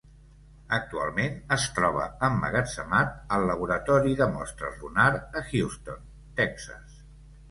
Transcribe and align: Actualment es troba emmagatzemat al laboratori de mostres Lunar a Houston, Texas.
Actualment 0.75 1.35
es 1.55 1.65
troba 1.79 2.05
emmagatzemat 2.27 3.13
al 3.37 3.45
laboratori 3.51 4.17
de 4.23 4.27
mostres 4.37 4.81
Lunar 4.85 5.07
a 5.43 5.43
Houston, 5.51 6.03
Texas. 6.43 6.97